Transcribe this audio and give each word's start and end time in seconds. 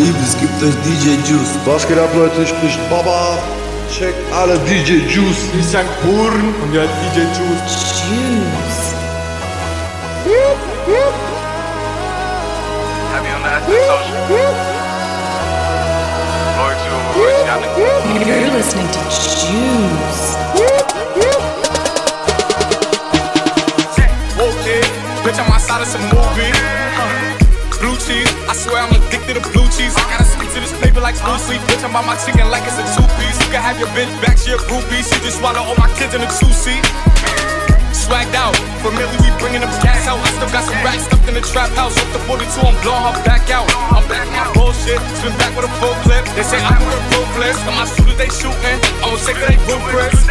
Liebes, 0.00 0.34
gibt 0.40 0.62
euch 0.62 0.74
DJ 0.82 1.20
Juice. 1.28 1.58
Was 1.66 1.86
geht 1.86 1.98
ab, 1.98 2.08
Leute? 2.14 2.46
Spricht 2.46 2.80
Baba. 2.88 3.36
Checkt 3.92 4.16
alle 4.32 4.58
DJ 4.60 5.04
Juice. 5.06 5.50
Christian 5.52 5.84
Kurn 6.00 6.54
und 6.62 6.72
ja 6.72 6.84
DJ 6.84 7.20
Juice. 7.36 8.00
Juice. 8.00 8.94
Have 13.12 13.26
you 13.26 13.34
on 13.34 13.42
the 13.42 13.50
active 13.50 13.76
social? 13.90 14.16
Lord 16.56 16.76
to 16.80 16.96
Louisiana. 17.18 17.66
You're 18.40 18.56
listening 18.56 18.88
to 18.88 19.00
Juice. 19.36 20.24
Okay, 24.40 24.80
bitch, 25.22 25.38
I'm 25.38 25.52
outside 25.52 25.82
of 25.82 25.88
some 25.88 26.08
movie. 26.08 26.79
I 28.50 28.52
swear 28.58 28.82
I'm 28.82 28.90
addicted 28.90 29.38
to 29.38 29.44
blue 29.54 29.62
cheese. 29.70 29.94
I 29.94 30.02
gotta 30.10 30.26
stick 30.26 30.50
to 30.50 30.58
this 30.58 30.74
paper 30.82 30.98
like 30.98 31.14
blue 31.22 31.38
sleep. 31.38 31.62
Bitch, 31.70 31.86
I'm 31.86 31.94
by 31.94 32.02
my 32.02 32.18
chicken 32.18 32.50
like 32.50 32.66
it's 32.66 32.82
a 32.82 32.86
two 32.98 33.06
piece. 33.14 33.38
You 33.46 33.54
can 33.54 33.62
have 33.62 33.78
your 33.78 33.86
bitch 33.94 34.10
back, 34.18 34.42
she 34.42 34.50
a 34.50 34.58
groupie. 34.66 35.06
She 35.06 35.14
just 35.22 35.38
swallow 35.38 35.62
all 35.62 35.78
my 35.78 35.86
kids 35.94 36.18
in 36.18 36.20
a 36.26 36.26
two 36.26 36.50
seat. 36.50 36.82
Swagged 37.94 38.34
out, 38.34 38.58
familiar, 38.82 39.06
we 39.22 39.30
bringing 39.38 39.62
them 39.62 39.70
gas 39.86 40.02
out. 40.10 40.18
I 40.18 40.34
still 40.34 40.50
got 40.50 40.66
some 40.66 40.74
racks 40.82 41.06
stuffed 41.06 41.30
in 41.30 41.38
the 41.38 41.46
trap 41.46 41.70
house. 41.78 41.94
Off 41.94 42.10
the 42.10 42.18
42, 42.26 42.42
I'm 42.58 42.74
blowing 42.82 43.06
her 43.06 43.14
back 43.22 43.46
out. 43.54 43.70
I'm 43.94 44.02
back 44.10 44.26
on 44.26 44.34
my 44.34 44.50
bullshit, 44.50 44.98
spin 45.22 45.30
back 45.38 45.54
with 45.54 45.70
a 45.70 45.72
full 45.78 45.94
clip. 46.02 46.26
They 46.34 46.42
say 46.42 46.58
I'm 46.58 46.82
with 46.82 46.98
a 46.98 47.02
ruthless, 47.14 47.54
but 47.62 47.78
my 47.78 47.86
shooters 47.86 48.18
they 48.18 48.34
shooting. 48.34 48.78
I'm 49.06 49.14
sick 49.14 49.38
of 49.38 49.46
they 49.46 49.62
ruthless. 49.62 50.26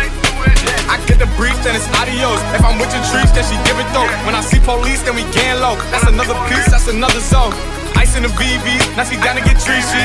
I 0.91 0.99
get 1.07 1.23
the 1.23 1.29
brief, 1.39 1.55
then 1.63 1.71
it's 1.71 1.87
adios. 1.95 2.43
If 2.51 2.67
I'm 2.67 2.83
with 2.83 2.91
your 2.91 3.05
trees, 3.15 3.31
then 3.31 3.47
she 3.47 3.55
give 3.63 3.79
it 3.79 3.87
though. 3.95 4.11
When 4.27 4.35
I 4.35 4.43
see 4.43 4.59
police, 4.59 5.07
then 5.07 5.15
we 5.15 5.23
gang 5.31 5.63
low. 5.63 5.79
That's 5.87 6.03
another 6.03 6.35
piece, 6.51 6.67
that's 6.67 6.91
another 6.91 7.23
zone. 7.23 7.78
Ice 7.99 8.15
in 8.15 8.23
the 8.23 8.31
BB, 8.39 8.95
now 8.95 9.03
she 9.03 9.19
down 9.19 9.35
to 9.35 9.43
get 9.43 9.59
treachy. 9.59 9.99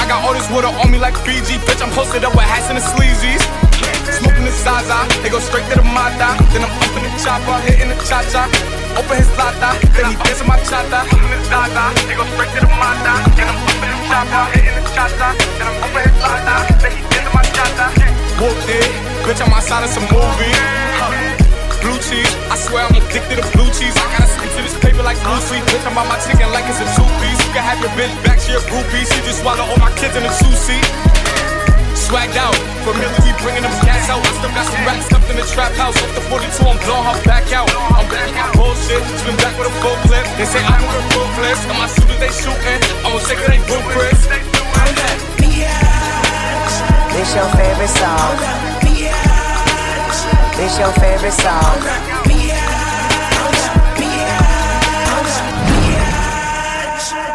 I 0.00 0.08
got 0.08 0.24
all 0.24 0.32
this 0.32 0.48
water 0.48 0.72
on 0.80 0.88
me 0.88 0.96
like 0.96 1.12
Fiji. 1.28 1.60
Bitch, 1.68 1.84
I'm 1.84 1.92
posted 1.92 2.24
up 2.24 2.32
with 2.32 2.48
hats 2.48 2.72
and 2.72 2.80
the 2.80 2.84
sleazies. 2.84 3.44
Smoking 4.16 4.48
the 4.48 4.54
Zaza, 4.64 5.04
they 5.20 5.28
go 5.28 5.36
straight 5.44 5.68
to 5.68 5.76
the 5.76 5.84
Mata. 5.84 6.40
Then 6.56 6.64
I'm 6.64 6.72
up 6.72 6.96
in 6.96 7.04
the 7.04 7.12
chopper, 7.20 7.60
hitting 7.68 7.92
the 7.92 8.00
cha 8.08 8.24
cha. 8.32 8.48
Open 8.96 9.20
his 9.20 9.28
lata, 9.36 9.76
then 9.92 10.08
he 10.08 10.16
dancing 10.24 10.48
my 10.48 10.56
chata. 10.64 11.04
Up 11.04 11.20
in 11.20 11.28
the 11.28 11.40
Zaza, 11.44 11.84
they 12.08 12.16
go 12.16 12.24
straight 12.32 12.48
to 12.56 12.60
the 12.64 12.72
Mata. 12.80 13.12
Then 13.36 13.44
I'm 13.52 13.60
up 13.60 13.76
in 13.76 13.92
the 13.92 14.00
chopper, 14.08 14.44
hitting 14.56 14.76
the 14.80 14.82
cha 14.96 15.04
cha. 15.12 15.28
Then 15.60 15.68
I'm 15.68 15.84
open 15.84 16.00
his 16.00 16.16
lata, 16.24 16.56
then 16.80 16.92
he 16.96 17.00
dancing 17.12 17.34
my 17.36 17.44
chata. 17.52 17.86
Whooped 18.40 18.72
it, 18.72 18.88
bitch, 19.28 19.44
I'm 19.44 19.52
outside 19.52 19.84
of 19.84 19.92
some 19.92 20.08
movie. 20.08 20.83
Blue 21.84 22.00
cheese, 22.00 22.32
I 22.48 22.56
swear 22.56 22.88
I'm 22.88 22.96
addicted 22.96 23.36
to 23.36 23.44
blue 23.52 23.68
cheese. 23.76 23.92
I 23.92 24.08
gotta 24.16 24.24
stick 24.24 24.48
to 24.56 24.60
this 24.64 24.72
paper 24.80 25.04
like 25.04 25.20
blue 25.20 25.36
sleep. 25.44 25.60
Bitch, 25.68 25.84
I'm 25.84 25.92
on 26.00 26.08
my 26.08 26.16
chicken 26.24 26.48
like 26.48 26.64
it's 26.64 26.80
a 26.80 26.88
two 26.96 27.04
piece. 27.20 27.36
You 27.44 27.52
can 27.52 27.60
have 27.60 27.76
your 27.76 27.92
bitch 27.92 28.08
back, 28.24 28.40
she 28.40 28.56
a 28.56 28.62
groupie. 28.72 29.04
She 29.04 29.20
just 29.28 29.44
swallow 29.44 29.68
all 29.68 29.76
my 29.76 29.92
kids 30.00 30.16
in 30.16 30.24
a 30.24 30.32
two 30.32 30.48
seat. 30.56 30.80
Swagged 31.92 32.40
out, 32.40 32.56
familiar, 32.88 33.12
we 33.20 33.36
bringing 33.44 33.68
them 33.68 33.76
cats 33.84 34.08
out. 34.08 34.24
I 34.24 34.32
still 34.32 34.54
got 34.56 34.64
some 34.64 34.80
racks 34.88 35.12
stuffed 35.12 35.28
in 35.28 35.36
the 35.36 35.44
trap 35.44 35.76
house. 35.76 35.92
Off 36.00 36.12
the 36.16 36.24
42, 36.32 36.64
I'm 36.64 36.80
blowing 36.88 37.04
her 37.04 37.20
back 37.28 37.52
out. 37.52 37.68
I'm 37.68 38.08
back 38.08 38.32
my 38.32 38.48
bullshit, 38.56 39.04
spin 39.20 39.36
back 39.44 39.52
with 39.60 39.68
a 39.68 39.74
full 39.84 39.98
clip. 40.08 40.24
They 40.40 40.48
say 40.48 40.64
I'm 40.64 40.80
a 40.80 41.00
ruthless, 41.12 41.68
and 41.68 41.76
my 41.76 41.88
shooters 41.92 42.16
they 42.16 42.32
shooting. 42.32 42.80
I'ma 43.04 43.20
sick 43.28 43.44
of 43.44 43.48
they 43.52 43.60
ruthless. 43.68 44.24
I'm 44.32 44.88
that, 45.04 45.20
yeah. 45.52 47.12
This 47.12 47.28
your 47.36 47.44
favorite 47.52 47.92
song. 47.92 48.83
This 50.64 50.78
your 50.78 50.92
favorite 50.92 51.32
song. 51.32 51.80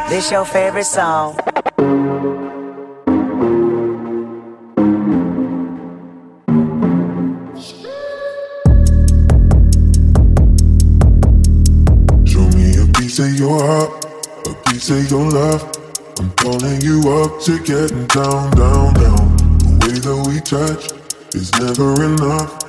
This 0.09 0.31
your 0.31 0.45
favorite 0.45 0.83
song. 0.83 1.35
Show 12.25 12.50
me 12.57 12.81
a 12.81 12.88
piece 12.97 13.19
of 13.19 13.31
your 13.38 13.59
heart, 13.62 14.06
a 14.47 14.56
piece 14.72 14.89
of 14.89 15.12
your 15.12 15.29
love. 15.29 15.72
I'm 16.18 16.31
calling 16.31 16.81
you 16.81 17.00
up 17.22 17.39
to 17.41 17.59
getting 17.59 18.07
down, 18.07 18.50
down, 18.57 18.94
down. 18.95 19.38
The 19.59 19.85
way 19.85 20.00
that 20.00 20.28
we 20.28 20.41
touch 20.41 20.91
is 21.35 21.51
never 21.59 22.03
enough. 22.03 22.69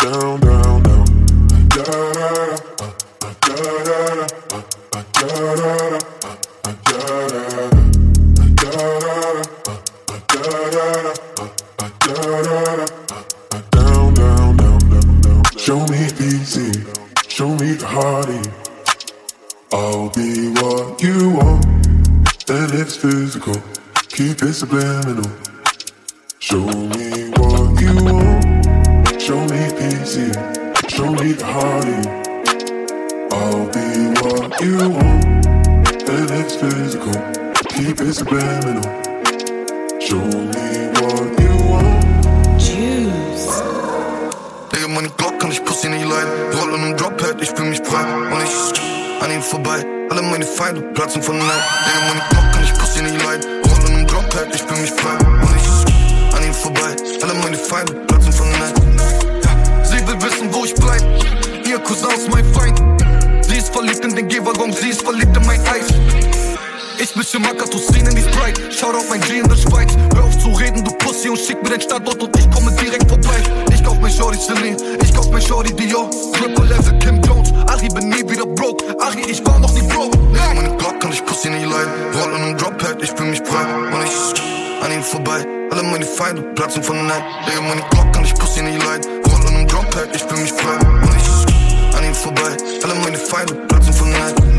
Ich 67.31 67.39
mische 67.39 67.47
Makatosin 67.47 68.05
in 68.07 68.15
die 68.15 68.21
Sprite. 68.23 68.61
Schaut 68.77 68.93
auf 68.93 69.07
mein 69.09 69.21
G 69.21 69.39
in 69.39 69.47
der 69.47 69.55
Schweiz. 69.55 69.95
Hör 70.13 70.25
auf 70.25 70.37
zu 70.37 70.49
reden, 70.49 70.83
du 70.83 70.91
Pussy, 70.97 71.29
und 71.29 71.39
schick 71.39 71.63
mir 71.63 71.69
den 71.69 71.79
Standort 71.79 72.21
und 72.21 72.37
ich 72.37 72.51
komme 72.51 72.73
direkt 72.73 73.07
vorbei. 73.07 73.41
Ich 73.73 73.81
kauf 73.81 73.97
mein 74.01 74.11
Shorty 74.11 74.37
Celine, 74.37 74.75
ich 75.01 75.13
kauf 75.13 75.31
mein 75.31 75.41
Shorty 75.41 75.73
Dior. 75.73 76.09
Triple 76.33 76.65
Level 76.65 76.99
Kim 76.99 77.21
Jones, 77.21 77.53
Ari 77.67 77.87
bin 77.87 78.09
nie 78.09 78.29
wieder 78.29 78.45
broke. 78.45 78.83
Ari, 78.99 79.21
ich 79.29 79.45
war 79.45 79.59
noch 79.59 79.71
nie 79.71 79.81
broke. 79.83 80.17
Ja. 80.35 80.53
Meine 80.53 80.75
Glock 80.75 80.99
kann 80.99 81.13
ich 81.13 81.25
Pussy 81.25 81.49
nicht 81.49 81.63
leiden. 81.63 81.93
Roll 82.19 82.35
in 82.35 82.41
einem 82.41 82.57
Drophead, 82.57 83.01
ich 83.01 83.11
fühl 83.11 83.27
mich 83.27 83.41
frei. 83.45 83.63
Und 83.63 84.03
ich 84.03 84.83
an 84.83 84.91
ihm 84.91 85.01
vorbei. 85.01 85.47
Alle 85.71 85.83
meine 85.83 86.05
Feinde 86.05 86.41
platzen 86.41 86.83
von 86.83 87.07
Neid. 87.07 87.23
Digga, 87.47 87.61
meine 87.61 87.81
Glock 87.91 88.11
kann 88.11 88.25
ich 88.25 88.33
Pussy 88.33 88.61
nicht 88.61 88.83
leiden. 88.83 89.05
Roll 89.25 89.39
in 89.47 89.55
einem 89.55 89.67
Drophead, 89.69 90.09
ich 90.13 90.23
fühl 90.23 90.37
mich 90.37 90.51
frei. 90.51 90.75
Und 90.85 91.15
ich 91.15 91.97
an 91.97 92.03
ihm 92.03 92.13
vorbei. 92.13 92.57
Alle 92.83 92.95
meine 92.95 93.17
Feinde 93.17 93.53
platzen 93.69 93.93
von 93.93 94.11
Neid. 94.11 94.50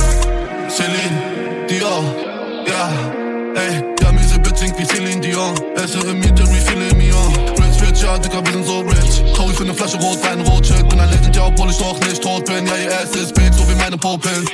Ey, 3.55 3.85
ja, 4.03 4.13
miese 4.13 4.39
Bitch 4.39 4.59
singt 4.59 4.79
wie 4.79 4.85
Celine 4.85 5.21
Dion. 5.21 5.55
Bessere 5.75 6.15
Miete, 6.15 6.43
refill 6.43 6.95
me 6.97 7.15
on. 7.15 7.33
Rich, 7.63 7.83
rich, 7.83 8.03
ja, 8.03 8.19
Dicker, 8.19 8.45
wir 8.45 8.53
sind 8.53 8.67
so 8.67 8.81
rich. 8.81 9.23
Ich 9.23 9.57
für 9.57 9.65
ne 9.65 9.75
Flasche 9.75 9.99
Rotwein, 9.99 10.41
Rotchick. 10.41 10.89
Bin 10.89 10.99
ein 10.99 11.11
Legend, 11.11 11.37
ja, 11.37 11.47
obwohl 11.47 11.71
ich 11.71 11.79
noch 11.79 12.01
nicht 12.01 12.23
tot 12.23 12.45
bin. 12.47 12.67
Ja, 12.67 12.77
ihr 12.77 12.93
Ass 12.93 13.15
ist 13.15 13.35
big, 13.35 13.53
so 13.55 13.69
wie 13.69 13.75
meine 13.77 13.97
Popeln. 13.97 14.45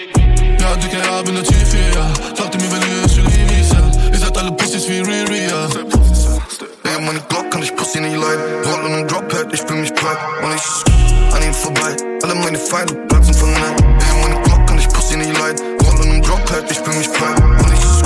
Ja, 0.61 0.77
Dicker, 0.77 1.05
ja, 1.05 1.23
bin 1.23 1.37
der 1.37 1.45
Chief 1.45 1.71
hier, 1.71 1.95
ja. 1.95 2.07
Sagte 2.37 2.59
mir, 2.59 2.71
wenn 2.71 2.83
ihr 2.83 3.05
es 3.07 3.13
für 3.13 3.23
Limis, 3.23 3.71
ja. 3.73 4.11
Ihr 4.13 4.19
seid 4.19 4.37
alle 4.37 4.53
Pussys 4.53 4.89
wie 4.89 5.01
Riri, 5.01 5.47
ja. 5.47 5.69
Digga, 5.69 7.01
meine 7.01 7.21
Glock 7.29 7.51
kann 7.51 7.63
ich 7.63 7.75
Pussy 7.77 8.01
nicht 8.01 8.17
leiden. 8.17 8.43
Roll 8.65 8.87
in 8.87 8.95
einem 8.95 9.09
Drophead, 9.09 9.47
ich 9.53 9.61
fühl 9.63 9.77
mich 9.77 9.95
breit. 9.95 10.19
Und 10.43 10.55
ich 10.55 11.35
an 11.35 11.43
ihm 11.43 11.55
vorbei. 11.55 11.97
Alle 12.23 12.35
meine 12.35 12.59
Feinde 12.59 12.95
platzen 13.09 13.35
von 13.35 13.53
Neid. 13.53 13.81
Digga, 13.81 14.15
meine 14.23 14.43
Glock 14.43 14.67
kann 14.67 14.79
ich 14.79 14.89
Pussy 14.89 15.17
nicht 15.17 15.39
leiden. 15.39 15.61
Roll 15.83 16.05
in 16.05 16.11
einem 16.11 16.23
Drophead, 16.23 16.71
ich 16.71 16.79
fühl 16.79 16.95
mich 16.95 17.09
breit. 17.09 17.41
Und 17.41 17.73
ich 17.73 17.98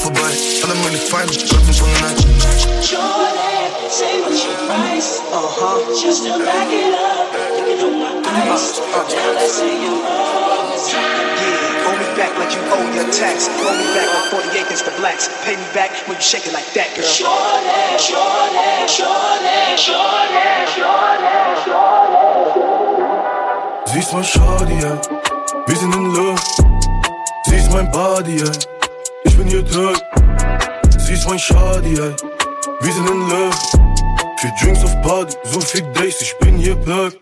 an 0.00 0.14
ihm 0.14 0.14
vorbei. 0.14 0.32
Alle 0.64 0.74
meine 0.82 0.98
Feinde 0.98 1.32
platzen 1.34 1.74
von 1.74 1.92
Neid. 2.00 2.18
Jordan, 2.82 3.90
say 3.90 4.20
Uh-huh. 5.32 5.78
Just 6.00 6.24
to 6.24 6.38
back 6.38 6.70
it 6.70 6.94
up, 6.94 7.32
you 7.68 7.76
know 7.76 7.90
my 7.90 8.52
ice. 8.52 8.80
Now 8.80 9.32
let's 9.34 9.54
say 9.54 9.70
you 9.82 9.94
Yeah, 10.90 11.84
hold 11.84 11.98
me 11.98 12.06
back 12.16 12.32
like 12.38 12.52
you 12.54 12.62
owe 12.72 12.94
your 12.94 13.10
tax. 13.12 13.48
Hold 13.48 13.76
me 13.76 13.84
back 13.94 14.08
like 14.14 14.30
40 14.30 14.58
acres 14.58 14.82
for 14.82 14.92
blacks. 14.98 15.28
Pay 15.44 15.56
me 15.56 15.66
back 15.74 15.90
when 16.06 16.16
you 16.16 16.22
shake 16.22 16.46
it 16.46 16.52
like 16.52 16.72
that, 16.74 16.88
girl. 16.96 17.04
Shorty, 17.04 17.98
shorty, 17.98 18.88
shorty, 18.88 19.76
shorty, 19.76 20.48
shorty, 20.74 21.38
shorty. 21.64 22.70
Sie 23.86 23.98
ist 23.98 24.12
mein 24.12 24.24
Shorty, 24.24 24.74
ey. 24.74 24.98
Wir 25.66 25.76
sind 25.76 25.94
in 25.94 26.14
Luft. 26.14 26.62
Sie 27.46 27.56
ist 27.56 27.70
mein 27.72 27.90
Body, 27.90 28.36
ey. 28.36 28.79
Ihr 29.50 29.66
Tag. 29.66 29.96
Sie 30.98 31.14
ist 31.14 31.28
mein 31.28 31.38
Shorty, 31.38 31.94
ey. 31.94 32.14
Wir 32.80 32.92
sind 32.92 33.10
in 33.10 33.28
Luft. 33.28 33.78
Vier 34.38 34.52
Drinks 34.60 34.84
auf 34.84 35.02
Party, 35.02 35.36
so 35.44 35.60
viel 35.60 35.82
Days, 35.92 36.20
ich 36.20 36.38
bin 36.38 36.56
hier 36.56 36.76
plug. 36.76 37.12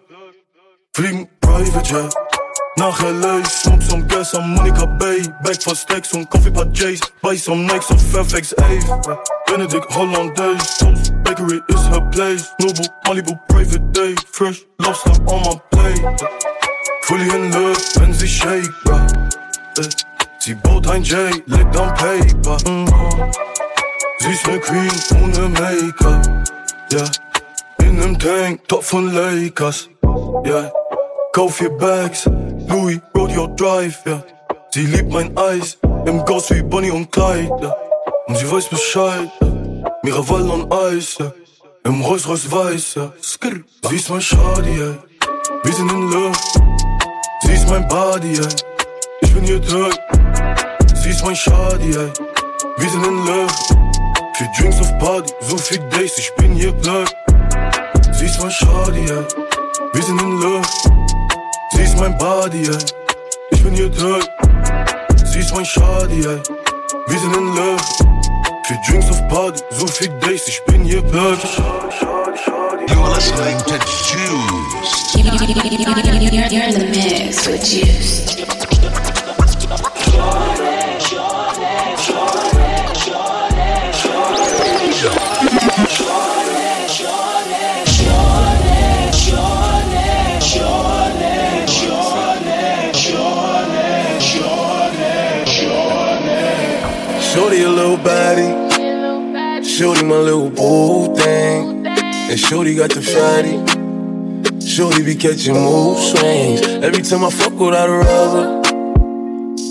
Fliegen 0.93 1.27
Private 1.41 1.89
Jet. 1.89 2.15
Nach 2.77 3.01
LA, 3.03 3.43
smoke 3.45 3.83
some 3.83 4.07
gas 4.07 4.35
am 4.35 4.55
Monica 4.55 4.85
Bay. 4.85 5.23
Back 5.43 5.63
for 5.63 5.75
stacks 5.75 6.13
und 6.13 6.29
Coffee 6.29 6.51
paar 6.51 6.67
J's. 6.67 7.01
Buy 7.23 7.37
some 7.37 7.65
Nikes 7.65 7.91
auf 7.91 8.03
Fairfax 8.13 8.55
Ave. 8.59 9.19
Benedict 9.47 9.89
Hollandaise. 9.95 10.79
Toast 10.79 11.13
Bakery 11.25 11.61
is 11.69 11.89
her 11.89 12.03
place. 12.11 12.45
Noble 12.61 12.87
Malibu 13.07 13.39
Private 13.49 13.91
Day. 13.93 14.15
Fresh 14.31 14.67
lobster 14.79 15.13
on 15.27 15.43
my 15.43 15.61
plate. 15.71 16.21
Fully 17.03 17.29
in 17.35 17.51
love, 17.53 17.79
wenn 17.97 18.13
sie 18.13 18.29
shake, 18.29 18.71
bruh. 18.85 19.07
Eh. 19.79 20.08
Sie 20.40 20.55
baut 20.55 20.87
ein 20.88 21.02
J, 21.02 21.31
legt 21.46 21.76
am 21.76 21.94
Paper. 21.94 22.56
Mhm. 22.67 22.87
Sie 24.19 24.32
ist 24.32 24.46
ne 24.46 24.58
Queen 24.58 24.90
ohne 25.23 25.49
Make-up. 25.49 26.23
Ja, 26.93 27.05
in 27.85 27.96
nem 27.96 28.19
Tank, 28.19 28.67
top 28.69 28.82
von 28.82 29.12
Lakers. 29.12 29.88
Ja, 30.44 30.70
kauf 31.32 31.56
vier 31.56 31.70
Bags, 31.70 32.25
Louis, 32.69 33.00
Rodeo 33.17 33.46
Drive. 33.49 33.99
Ja, 34.06 34.23
sie 34.70 34.87
liebt 34.87 35.12
mein 35.12 35.37
Eis, 35.37 35.79
im 36.06 36.25
Ghost 36.25 36.50
wie 36.55 36.62
Bonnie 36.62 36.90
und 36.90 37.11
Clyde. 37.12 37.50
Ja, 37.61 37.75
und 38.26 38.37
sie 38.38 38.50
weiß 38.50 38.69
Bescheid. 38.69 39.31
Miraval 40.02 40.49
und 40.50 40.73
Eis. 40.73 41.19
Ja, 41.19 41.32
im 41.85 42.00
Rolls 42.02 42.29
Royce 42.29 42.50
Weiß. 42.50 42.94
Ja, 42.94 43.12
Skrr. 43.23 43.61
Sie 43.88 43.96
ist 43.96 44.08
mein 44.08 44.20
Shawty, 44.20 44.70
ey. 44.70 44.94
Wir 45.64 45.73
sind 45.73 45.90
in 45.90 46.11
Love. 46.11 46.38
Sie 47.43 47.52
ist 47.52 47.69
mein 47.69 47.87
Body, 47.88 48.38
ey. 48.38 48.49
Ich 49.20 49.35
bin 49.35 49.44
ihr 49.44 49.61
Tag. 49.61 50.18
Sie 51.09 51.15
ist 51.15 51.25
mein 51.25 51.35
Shawty, 51.35 51.97
ey. 51.97 52.13
Wir 52.77 52.91
sind 52.91 53.03
in 53.07 53.25
Love. 53.25 53.49
Vier 54.35 54.49
Drinks 54.59 54.79
auf 54.79 54.99
Party, 54.99 55.33
so 55.41 55.57
viel 55.57 55.79
Days, 55.89 56.19
ich 56.19 56.31
bin 56.35 56.53
hier 56.53 56.71
plug. 56.71 57.07
Sie 58.13 58.27
ist 58.27 58.39
mein 58.39 58.51
Shawty, 58.51 59.07
ey. 59.07 59.25
Wir 59.95 60.03
sind 60.03 60.21
in 60.21 60.39
Love. 60.39 60.69
Sie 61.73 61.83
ist 61.83 61.99
mein 61.99 62.19
Body, 62.19 62.69
ey. 62.69 62.77
Ich 63.53 63.63
bin 63.63 63.73
hier 63.75 63.91
Tag. 63.91 64.29
Sie 65.25 65.39
ist 65.39 65.55
mein 65.55 65.65
Shawty, 65.65 66.27
ey. 66.27 66.43
Wir 67.07 67.19
sind 67.19 67.35
in 67.35 67.55
Love. 67.57 67.83
Vier 68.67 68.79
Drinks 68.87 69.09
auf 69.09 69.27
Party, 69.29 69.65
so 69.71 69.87
viel 69.87 70.11
Days, 70.21 70.47
ich 70.47 70.63
bin 70.67 70.85
hier 70.85 71.01
plug. 71.01 71.39
You're 72.87 73.15
listening 73.15 73.57
to 73.65 73.79
Juice. 73.79 75.15
You're 76.53 76.65
in 76.65 76.75
the 76.75 76.85
mix 76.93 77.47
with 77.47 77.65
Juice. 77.65 78.29
Shorty 97.38 97.62
a 97.62 97.70
little 97.70 97.96
baddie. 97.96 99.64
Shorty 99.64 100.05
my 100.05 100.17
little 100.17 100.50
boo 100.50 101.14
thing. 101.14 101.87
And 101.87 102.37
Shorty 102.37 102.75
got 102.75 102.90
the 102.90 103.00
fatty. 103.00 103.55
Shorty 104.67 105.05
be 105.05 105.14
catching 105.14 105.55
mood 105.55 105.99
swings. 105.99 106.62
Every 106.82 107.00
time 107.00 107.25
I 107.25 107.31
fuck 107.31 107.52
without 107.52 107.88
a 107.88 107.93
rubber, 107.93 108.62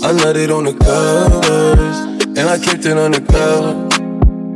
I 0.02 0.12
nut 0.12 0.38
it 0.38 0.50
on 0.50 0.64
the 0.64 0.72
covers. 0.72 1.98
And 2.38 2.48
I 2.48 2.58
kept 2.58 2.86
it 2.86 2.96
undercover. 2.96 3.86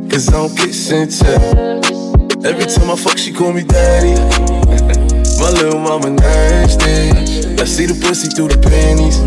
Cause 0.09 0.31
I 0.31 0.33
don't 0.33 0.57
kiss 0.57 0.91
and 0.91 1.11
tell. 1.13 2.47
Every 2.47 2.65
time 2.65 2.91
I 2.91 2.97
fuck, 2.97 3.19
she 3.19 3.31
call 3.31 3.53
me 3.53 3.63
daddy. 3.63 4.15
my 5.39 5.51
little 5.51 5.81
mama 5.81 6.09
nasty. 6.09 7.61
I 7.61 7.67
see 7.67 7.85
the 7.85 7.95
pussy 8.01 8.31
through 8.31 8.49
the 8.49 8.59
panties. 8.59 9.21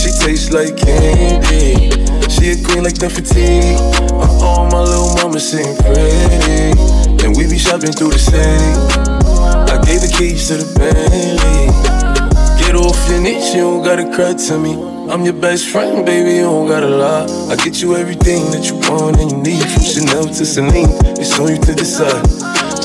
She 0.00 0.10
tastes 0.24 0.50
like 0.50 0.78
candy. 0.78 2.09
She 2.30 2.52
a 2.52 2.56
queen 2.62 2.84
like 2.84 2.94
the 2.94 3.10
fatigue. 3.10 3.76
Uh 4.14 4.46
oh, 4.46 4.68
my 4.70 4.80
little 4.80 5.14
mama 5.18 5.40
sitting 5.40 5.76
pretty. 5.82 6.78
And 7.26 7.36
we 7.36 7.50
be 7.50 7.58
shopping 7.58 7.92
through 7.92 8.10
the 8.10 8.18
city. 8.18 8.70
I 9.68 9.76
gave 9.84 10.00
the 10.00 10.14
keys 10.16 10.48
to 10.48 10.56
the 10.56 10.68
Bentley. 10.78 11.68
Get 12.62 12.76
off 12.76 12.96
your 13.10 13.20
knees, 13.20 13.52
you 13.52 13.62
don't 13.62 13.82
gotta 13.82 14.06
cry 14.14 14.34
to 14.34 14.58
me. 14.58 14.72
I'm 15.10 15.24
your 15.24 15.34
best 15.34 15.68
friend, 15.68 16.06
baby, 16.06 16.36
you 16.36 16.42
don't 16.42 16.68
gotta 16.68 16.88
lie. 16.88 17.26
I 17.50 17.56
get 17.56 17.82
you 17.82 17.96
everything 17.96 18.50
that 18.52 18.70
you 18.70 18.76
want 18.88 19.18
and 19.18 19.30
you 19.32 19.38
need. 19.38 19.66
From 19.66 19.82
Chanel 19.82 20.24
to 20.24 20.46
Celine, 20.46 20.88
it's 21.18 21.38
on 21.38 21.48
you 21.50 21.58
to 21.58 21.74
decide. 21.74 22.39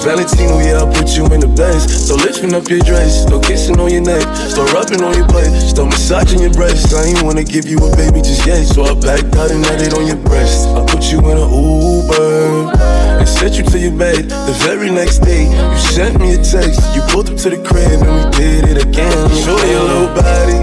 Valentino, 0.06 0.62
yeah, 0.62 0.78
I 0.78 0.86
put 0.86 1.18
you 1.18 1.26
in 1.34 1.42
the 1.42 1.50
best. 1.50 1.90
So 2.06 2.14
lifting 2.14 2.54
up 2.54 2.70
your 2.70 2.78
dress, 2.86 3.26
start 3.26 3.42
kissing 3.42 3.80
on 3.82 3.90
your 3.90 4.06
neck, 4.06 4.22
start 4.38 4.70
rubbing 4.70 5.02
on 5.02 5.18
your 5.18 5.26
butt, 5.26 5.50
start 5.66 5.90
massaging 5.90 6.46
your 6.46 6.54
breasts. 6.54 6.94
I 6.94 7.10
ain't 7.10 7.24
wanna 7.24 7.44
give 7.44 7.66
you 7.66 7.82
a 7.82 7.90
baby 7.98 8.22
just 8.22 8.46
yet, 8.46 8.70
so 8.70 8.86
I 8.86 8.94
backed 8.94 9.34
out 9.34 9.50
and 9.50 9.66
had 9.66 9.82
it 9.82 9.98
on 9.98 10.06
your 10.06 10.22
breast. 10.22 10.70
I 10.78 10.86
put 10.86 11.10
you 11.10 11.18
in 11.26 11.42
an 11.42 11.50
Uber 11.50 12.70
and 13.18 13.28
sent 13.28 13.58
you 13.58 13.66
to 13.66 13.80
your 13.82 13.98
bed. 13.98 14.30
The 14.30 14.54
very 14.62 14.92
next 14.94 15.26
day, 15.26 15.50
you 15.50 15.82
sent 15.82 16.22
me 16.22 16.38
a 16.38 16.38
text. 16.38 16.86
You 16.94 17.02
pulled 17.10 17.34
up 17.34 17.42
to 17.42 17.50
the 17.50 17.58
crib 17.66 18.06
and 18.06 18.14
we 18.14 18.24
did 18.38 18.78
it 18.78 18.86
again. 18.86 19.26
Shorty 19.42 19.74
a 19.74 19.82
little 19.90 20.14
body, 20.14 20.62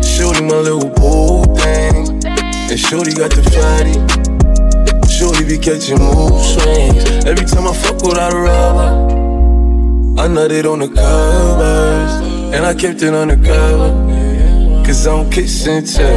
shorty 0.00 0.40
my 0.40 0.56
little 0.56 0.88
boo 0.88 1.44
thing, 1.60 2.24
and 2.24 2.80
shorty 2.80 3.12
got 3.12 3.28
the 3.36 3.44
fatty. 3.52 4.41
Catching 5.62 5.98
mood 6.00 6.42
swings. 6.42 7.24
Every 7.24 7.46
time 7.46 7.68
I 7.68 7.72
fuck 7.72 8.02
without 8.02 8.32
a 8.32 8.36
rubber, 8.36 10.20
I 10.20 10.26
nutted 10.26 10.64
on 10.68 10.80
the 10.80 10.88
covers. 10.88 12.28
And 12.52 12.66
I 12.66 12.74
kept 12.74 13.00
it 13.00 13.14
undercover. 13.14 13.92
Cause 14.84 15.06
I 15.06 15.10
don't 15.10 15.30
kiss 15.30 15.64
and 15.68 15.86
tell. 15.86 16.08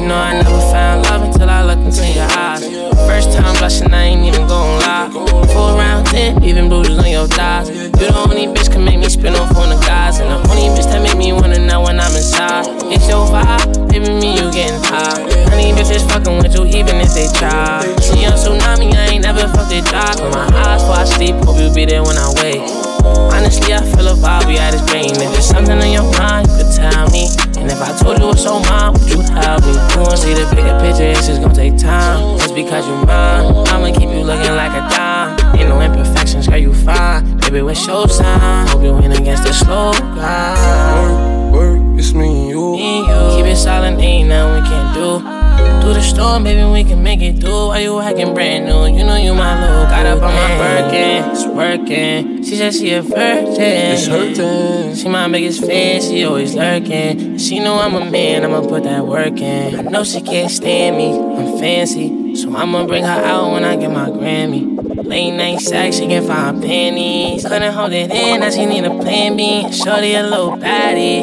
You 0.00 0.06
know 0.06 0.16
I 0.16 0.34
never 0.34 0.60
found 0.70 1.04
love 1.04 1.22
until 1.22 1.48
I 1.48 1.64
looked 1.64 1.80
into 1.80 2.06
your 2.06 2.28
eyes. 2.30 2.62
First 3.08 3.32
time 3.32 3.56
blushing, 3.56 3.90
I 3.90 4.02
ain't 4.02 4.26
even 4.26 4.46
gon' 4.46 4.80
lie. 4.80 5.05
Full 5.56 5.72
round 5.72 6.04
10, 6.08 6.44
even 6.44 6.68
bruises 6.68 6.98
on 6.98 7.08
your 7.08 7.26
thighs. 7.26 7.70
You 7.70 7.88
the 7.88 8.12
only 8.28 8.44
bitch 8.44 8.70
can 8.70 8.84
make 8.84 9.00
me 9.00 9.08
spin 9.08 9.34
off 9.34 9.56
on 9.56 9.72
the 9.72 9.80
guys. 9.88 10.20
And 10.20 10.28
the 10.28 10.36
only 10.52 10.68
bitch 10.76 10.84
that 10.92 11.00
make 11.00 11.16
me 11.16 11.32
wanna 11.32 11.64
know 11.64 11.80
when 11.80 11.96
I'm 11.98 12.12
inside. 12.12 12.68
It's 12.92 13.08
your 13.08 13.24
vibe, 13.24 13.88
baby, 13.88 14.12
me, 14.20 14.36
you 14.36 14.52
getting 14.52 14.76
high. 14.84 15.16
Honey, 15.48 15.72
bitches 15.72 16.04
fucking 16.12 16.36
with 16.44 16.52
you 16.52 16.68
even 16.68 17.00
if 17.00 17.16
they 17.16 17.24
try. 17.40 17.80
See, 18.04 18.28
on 18.28 18.36
tsunami, 18.36 18.92
I 18.92 19.16
ain't 19.16 19.24
never 19.24 19.48
fucked 19.48 19.72
it 19.72 19.88
dry. 19.88 20.12
Close 20.12 20.28
my 20.28 20.44
eyes 20.44 20.84
before 20.84 21.00
I 21.00 21.04
sleep, 21.08 21.34
hope 21.48 21.56
you 21.56 21.72
be 21.72 21.88
there 21.88 22.04
when 22.04 22.20
I 22.20 22.28
wake. 22.44 22.60
Honestly, 23.32 23.72
I 23.72 23.80
feel 23.96 24.12
a 24.12 24.14
vibe, 24.14 24.44
we 24.44 24.60
at 24.60 24.76
this 24.76 24.84
brain. 24.92 25.16
If 25.16 25.40
it's 25.40 25.48
something 25.48 25.80
on 25.80 25.88
your 25.88 26.04
mind, 26.20 26.52
you 26.52 26.60
could 26.60 26.72
tell 26.76 27.08
me. 27.08 27.32
And 27.56 27.72
if 27.72 27.80
I 27.80 27.96
told 27.96 28.20
you 28.20 28.28
it's 28.28 28.44
on 28.44 28.60
mine, 28.68 28.92
would 28.92 29.08
you 29.08 29.24
help 29.40 29.64
me? 29.64 29.72
You 29.72 30.04
wanna 30.04 30.20
see 30.20 30.36
the 30.36 30.44
bigger 30.52 30.76
picture, 30.84 31.16
it's 31.16 31.32
just 31.32 31.40
gonna 31.40 31.56
take 31.56 31.80
time. 31.80 32.36
Just 32.44 32.52
because 32.52 32.84
you're 32.84 33.08
mine, 33.08 33.56
I'ma 33.72 33.88
keep 33.96 34.12
you 34.12 34.20
looking 34.20 34.52
like 34.52 34.76
a 34.76 34.84
dime. 34.92 35.05
Ain't 35.56 35.68
no 35.68 35.80
imperfections, 35.80 36.48
girl, 36.48 36.58
you 36.58 36.74
fine. 36.74 37.38
Baby, 37.38 37.62
what's 37.62 37.86
your 37.86 38.08
sign? 38.08 38.66
Hope 38.68 38.82
you 38.82 38.92
win 38.92 39.12
against 39.12 39.44
the 39.44 39.52
slow 39.52 39.92
guy. 39.92 41.52
Work, 41.52 41.80
work, 41.80 41.98
it's 41.98 42.12
me 42.12 42.28
and 42.28 42.48
you. 42.50 42.72
Me 42.72 42.98
and 42.98 43.06
you. 43.06 43.36
Keep 43.36 43.52
it 43.52 43.56
silent, 43.56 43.98
ain't 44.00 44.28
nothing 44.28 44.62
we 44.62 44.68
can't 44.68 44.94
do. 44.94 45.36
Through 45.80 45.94
the 45.94 46.02
storm, 46.02 46.42
baby, 46.42 46.64
we 46.70 46.82
can 46.82 47.02
make 47.02 47.22
it 47.22 47.38
through. 47.40 47.68
Why 47.68 47.78
you 47.78 47.98
acting 48.00 48.34
brand 48.34 48.66
new? 48.66 48.86
You 48.86 49.04
know 49.04 49.16
you 49.16 49.32
my 49.34 49.54
little. 49.60 49.84
Got 49.84 50.04
up 50.06 50.22
on 50.22 50.34
my 50.34 50.58
Birkin, 50.58 51.30
it's 51.30 51.46
working. 51.46 52.42
She 52.42 52.56
said 52.56 52.74
she 52.74 52.92
a 52.92 53.02
virgin. 53.02 53.60
It's 53.60 54.06
hurting. 54.06 54.96
She 54.96 55.08
my 55.08 55.28
biggest 55.28 55.64
fan, 55.64 56.02
she 56.02 56.24
always 56.24 56.54
lurking. 56.54 57.38
She 57.38 57.60
know 57.60 57.78
I'm 57.78 57.94
a 57.94 58.10
man, 58.10 58.44
I'ma 58.44 58.66
put 58.66 58.82
that 58.82 59.06
work 59.06 59.38
in. 59.40 59.78
I 59.78 59.82
know 59.82 60.02
she 60.02 60.20
can't 60.20 60.50
stand 60.50 60.96
me, 60.96 61.12
I'm 61.12 61.58
fancy. 61.58 62.25
So 62.36 62.54
I'ma 62.54 62.86
bring 62.86 63.02
her 63.02 63.24
out 63.24 63.52
when 63.52 63.64
I 63.64 63.76
get 63.76 63.90
my 63.90 64.10
Grammy. 64.10 64.76
Late 65.06 65.30
night 65.30 65.58
sex, 65.60 65.96
she 65.96 66.06
can 66.06 66.26
find 66.26 66.62
panties. 66.62 67.42
Couldn't 67.44 67.72
hold 67.72 67.92
it 67.92 68.10
in, 68.10 68.40
now 68.40 68.50
she 68.50 68.66
need 68.66 68.84
a 68.84 68.90
plan 68.90 69.38
B. 69.38 69.72
Shorty 69.72 70.14
a 70.14 70.22
little 70.22 70.58
patty. 70.58 71.22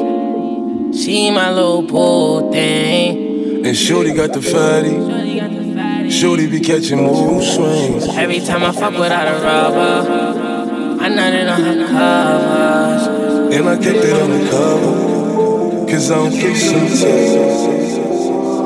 She 0.97 1.29
my 1.29 1.51
little 1.51 1.83
bull 1.83 2.51
thing. 2.51 3.63
And 3.63 3.77
Shorty 3.77 4.13
got 4.13 4.33
the 4.33 4.41
fatty. 4.41 6.09
Shorty 6.09 6.47
be 6.47 6.59
catching 6.59 7.03
mood 7.03 7.43
swings. 7.43 8.07
Every 8.17 8.39
time 8.39 8.63
I 8.63 8.71
fuck 8.71 8.93
without 8.93 9.27
a 9.27 9.43
rubber, 9.43 10.99
I 10.99 11.09
nutted 11.09 11.53
on 11.53 11.61
her 11.61 11.87
covers. 11.89 13.55
And 13.55 13.69
I 13.69 13.75
kept 13.75 14.03
it 14.03 14.19
on 14.19 14.29
the 14.31 14.49
cover, 14.49 15.91
cause 15.91 16.09
I 16.09 16.15
don't 16.15 16.31
feel 16.31 16.55
some 16.55 16.87
tears. 16.87 17.82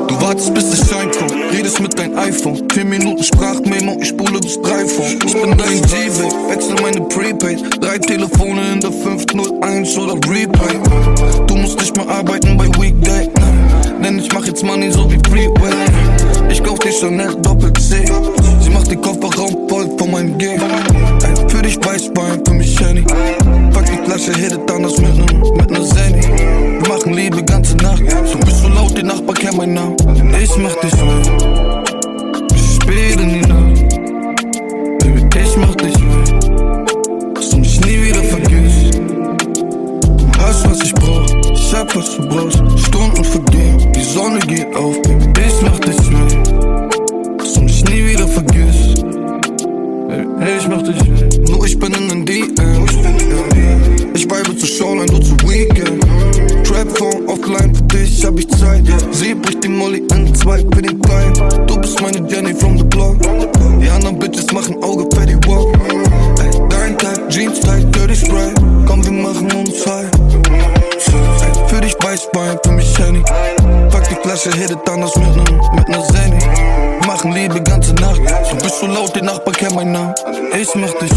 Du 0.08 0.20
wartest 0.22 0.54
bis 0.54 0.72
ich 0.72 0.94
heimkomm, 0.94 1.28
redest 1.52 1.80
mit 1.80 1.98
dein 1.98 2.16
iPhone. 2.16 2.66
10 2.72 2.88
Minuten 2.88 3.22
Sprachmemo, 3.22 3.98
ich 4.00 4.08
spule 4.08 4.40
bis 4.40 4.60
3 4.62 4.86
vor. 4.86 5.06
Ich 5.06 5.32
bin 5.34 5.56
dein 5.56 5.82
G-Way, 5.82 6.30
wechsel 6.48 6.74
meine 6.80 7.00
Prepaid. 7.02 7.82
Drei 7.82 7.98
Telefone 7.98 8.72
in 8.72 8.80
der 8.80 8.90
501 8.90 9.98
oder 9.98 10.14
Replay 10.14 10.80
Du 11.46 11.56
musst 11.56 11.78
nicht 11.78 11.96
mehr 11.96 12.08
arbeiten 12.08 12.56
bei 12.56 12.66
Weekday. 12.80 13.28
Denn 14.02 14.18
ich 14.18 14.32
mach 14.32 14.46
jetzt 14.46 14.64
Money 14.64 14.90
so 14.90 15.10
wie 15.10 15.18
Freeway. 15.28 15.74
Ich 16.50 16.62
kauf 16.62 16.78
die 16.78 16.90
Chanel 16.90 17.34
Doppel 17.42 17.72
C. 17.74 18.04
Sie 18.60 18.70
macht 18.70 18.90
den 18.90 19.00
Kofferraum 19.00 19.68
voll 19.68 19.90
von 19.98 20.10
meinem 20.10 20.38
Game 20.38 20.60
für 21.58 21.62
dich 21.62 21.78
weiß, 21.84 22.10
Wein 22.14 22.40
für 22.46 22.54
mich 22.54 22.80
Henny. 22.80 23.02
Pack 23.72 23.86
die 23.86 23.98
Flasche, 24.04 24.32
hittet 24.32 24.70
anders 24.70 24.96
mit 24.98 25.16
nem, 25.16 25.40
mit 25.56 25.70
ner 25.70 25.82
Zenny. 25.82 26.22
Wir 26.22 26.88
machen 26.88 27.12
Liebe 27.12 27.42
ganze 27.42 27.76
Nacht. 27.78 28.00
Du 28.00 28.38
bist 28.38 28.62
so 28.62 28.68
laut, 28.68 28.96
die 28.96 29.02
Nachbar 29.02 29.34
kennt 29.34 29.56
meinen 29.56 29.74
Namen. 29.74 29.96
Ich 30.40 30.56
mach 30.56 30.74
dich 30.76 30.92
weh. 30.92 31.24
Spät 32.74 33.20
in 33.20 33.28
die 33.28 33.48
Nacht. 33.48 33.88
Baby, 35.00 35.40
ich 35.40 35.56
mach 35.56 35.74
dich 35.74 35.94
weh. 35.96 37.34
Dass 37.34 37.50
du 37.50 37.56
mich 37.58 37.80
nie 37.80 38.02
wieder 38.06 38.22
vergisst. 38.22 39.00
Du 40.32 40.40
hast, 40.40 40.70
was 40.70 40.80
ich 40.82 40.94
brauch. 40.94 41.26
Ich 41.52 41.74
hab, 41.74 41.96
was 41.96 42.16
du 42.16 42.28
brauchst. 42.28 42.57
hätte 74.56 74.78
anders 74.92 75.14
mit 75.16 75.36
nem, 75.36 75.60
mit 75.74 75.88
ner 75.88 76.02
Zeni. 76.08 76.38
Machen 77.06 77.32
Liebe 77.32 77.62
ganze 77.62 77.94
Nacht. 77.94 78.20
Du 78.50 78.56
bist 78.56 78.80
so 78.80 78.86
laut, 78.86 79.14
die 79.14 79.22
Nachbar 79.22 79.54
kennt 79.54 79.74
meinen 79.74 79.92
Namen. 79.92 80.14
Ich 80.56 80.74
mach 80.74 80.92
dich. 80.94 81.10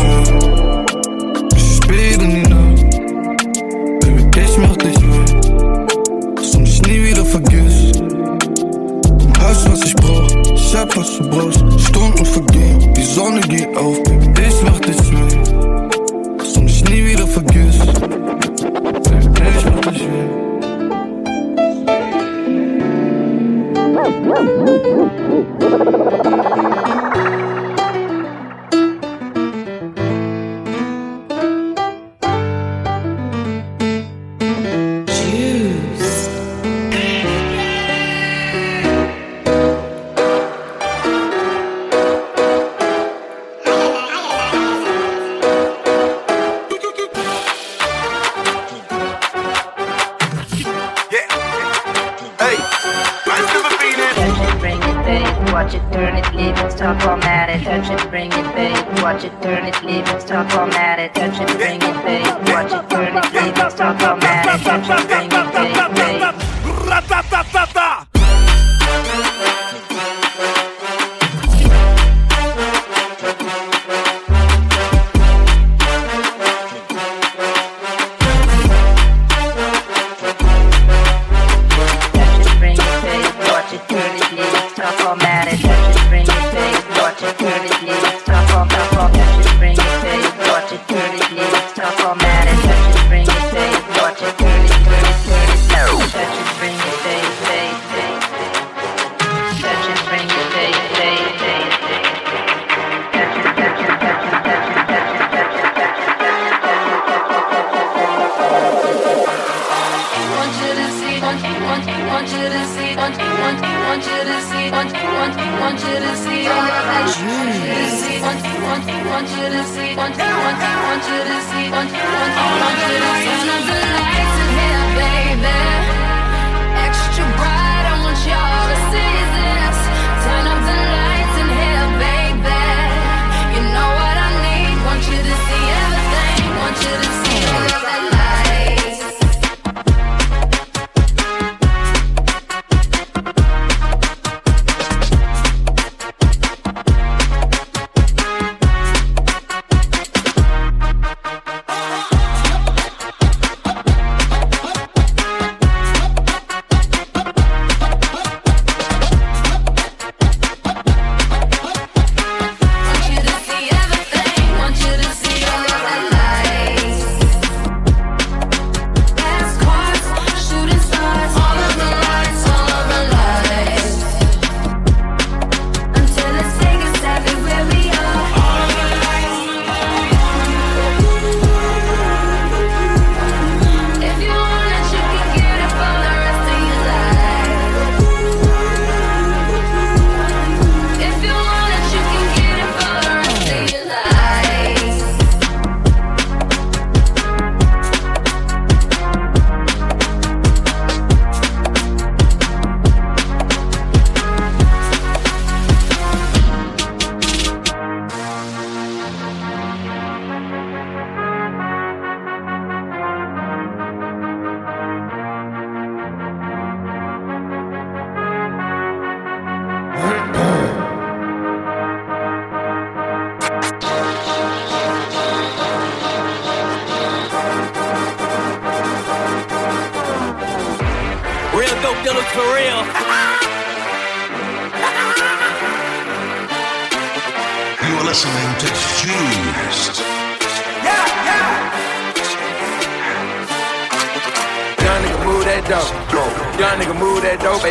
watch 59.13 59.25
it, 59.25 59.41
turn 59.41 59.65
it, 59.65 59.83
leave 59.83 60.07
it, 60.07 60.21
stop, 60.21 60.47
touch 60.49 61.41
it, 61.41 61.57
bring 61.57 61.80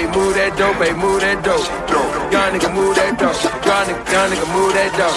Hey, 0.00 0.08
move 0.16 0.32
that 0.32 0.56
dope, 0.56 0.80
hey, 0.80 0.96
move 0.96 1.20
that 1.20 1.44
dope. 1.44 1.60
Young 2.32 2.56
nigga 2.56 2.72
move 2.72 2.96
that 2.96 3.20
dope. 3.20 3.36
Young 3.36 3.84
nigga, 3.84 4.00
young 4.08 4.32
nigga 4.32 4.48
move 4.48 4.72
that 4.72 4.96
dope. 4.96 5.12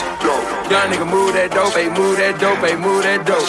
Young 0.68 0.92
nigga 0.92 1.08
move 1.08 1.32
that 1.40 1.56
dope, 1.56 1.72
hey, 1.72 1.88
move 1.88 2.20
that 2.20 2.36
dope, 2.36 2.60
hey, 2.60 2.76
move 2.76 3.00
that 3.00 3.24
dope. 3.24 3.48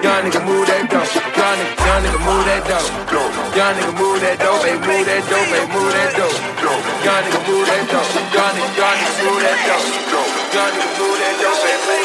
Young 0.00 0.24
nigga 0.24 0.40
move 0.40 0.64
that 0.72 0.88
dope. 0.88 1.12
Young 1.12 1.60
nigga, 1.60 1.76
young 1.76 2.00
nigga 2.08 2.20
move 2.24 2.44
that 2.48 2.64
dope. 2.64 2.88
Young 3.52 3.74
nigga 3.76 3.92
move 4.00 4.16
that 4.24 4.40
dope, 4.40 4.64
hey, 4.64 4.80
move 4.80 5.04
that 5.04 5.20
dope, 5.28 5.52
hey, 5.52 5.68
move 5.76 5.92
that 5.92 6.10
dope. 6.16 6.40
Young 7.04 7.20
nigga 7.20 7.40
move 7.44 7.68
that 7.68 7.84
dope. 7.92 8.08
Young 8.32 8.56
nigga, 8.56 8.72
young 8.72 8.96
nigga 8.96 9.28
move 9.28 9.44
that 9.44 9.60
dope. 9.68 9.84
Young 10.56 10.72
nigga 10.72 10.88
move 10.96 11.20
that 11.20 11.36
dope, 11.36 11.68
hey, 11.68 12.01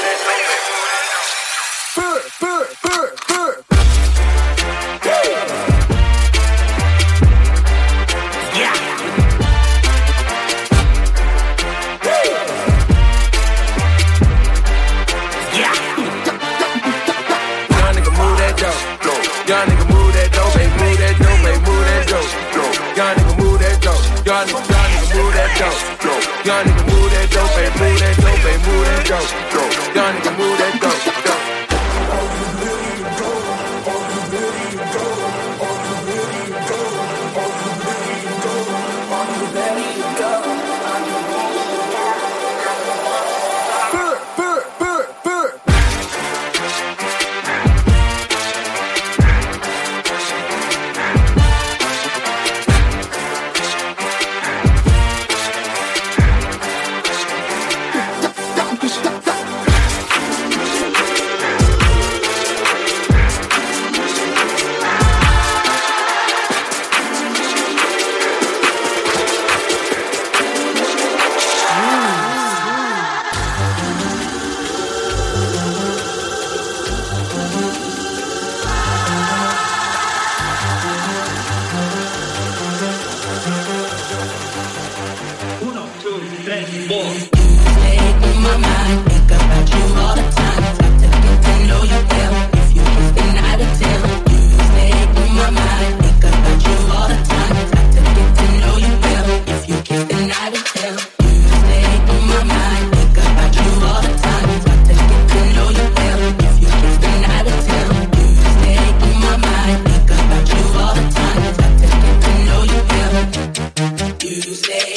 day. 114.67 114.96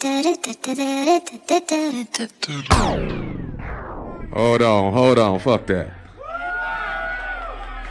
Hold 4.33 4.61
on, 4.63 4.93
hold 4.93 5.19
on, 5.19 5.39
fuck 5.39 5.67
that. 5.67 5.93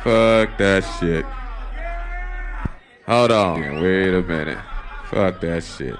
Fuck 0.03 0.59
that 0.59 0.85
shit. 0.99 1.25
Hold 3.07 3.31
on, 3.31 3.81
wait 3.81 4.13
a 4.13 4.23
minute. 4.23 4.59
Fuck 5.07 5.41
that 5.43 5.63
shit. 5.63 5.95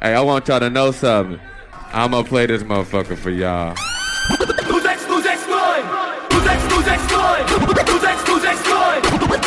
Hey, 0.00 0.14
I 0.14 0.20
want 0.20 0.48
y'all 0.48 0.58
to 0.58 0.70
know 0.70 0.90
something. 0.90 1.38
I'ma 1.92 2.24
play 2.24 2.46
this 2.46 2.64
motherfucker 2.64 3.16
for 3.16 3.30
y'all. 3.30 3.76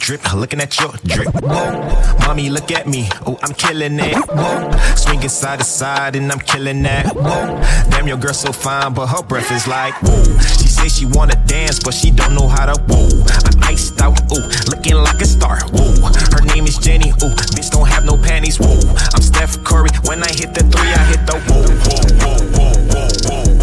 drip, 0.00 0.34
looking 0.34 0.60
at 0.60 0.78
your 0.80 0.92
drip. 1.04 1.28
Whoa, 1.42 2.16
Mommy, 2.20 2.50
look 2.50 2.72
at 2.72 2.88
me, 2.88 3.08
oh, 3.26 3.38
I'm 3.42 3.52
killing 3.54 4.00
it. 4.00 4.16
Whoa, 4.16 4.70
Swinging 4.96 5.28
side 5.28 5.58
to 5.60 5.64
side, 5.64 6.16
and 6.16 6.32
I'm 6.32 6.40
killing 6.40 6.82
that. 6.82 7.14
Whoa, 7.14 7.60
Damn, 7.90 8.08
your 8.08 8.16
girl 8.16 8.32
so 8.34 8.50
fine, 8.52 8.94
but 8.94 9.06
her 9.08 9.22
breath 9.22 9.52
is 9.52 9.68
like, 9.68 9.94
whoa. 10.02 10.24
She 10.58 10.66
say 10.68 10.88
she 10.88 11.06
wanna 11.06 11.36
dance, 11.46 11.78
but 11.78 11.94
she 11.94 12.10
don't 12.10 12.34
know 12.34 12.48
how 12.48 12.66
to, 12.66 12.80
whoa. 12.88 13.08
I'm 13.44 13.62
iced 13.64 14.00
out, 14.00 14.18
ooh, 14.32 14.46
looking 14.70 14.96
like 14.96 15.20
a 15.20 15.26
star, 15.26 15.60
whoa. 15.70 15.92
Her 16.32 16.42
name 16.54 16.64
is 16.64 16.78
Jenny, 16.78 17.10
ooh, 17.10 17.34
bitch 17.54 17.70
don't 17.70 17.86
have 17.88 18.04
no 18.04 18.16
panties, 18.16 18.58
whoa. 18.58 18.80
I'm 19.14 19.22
Steph 19.22 19.62
Curry, 19.64 19.90
when 20.06 20.22
I 20.22 20.28
hit 20.32 20.54
the 20.54 20.64
three, 20.64 20.92
I 20.92 21.04
hit 21.04 21.26
the 21.26 21.36
whoa, 21.46 21.62
whoa, 21.86 22.00
whoa, 22.20 22.40
whoa, 22.56 22.72
whoa, 22.90 23.08
whoa, 23.28 23.59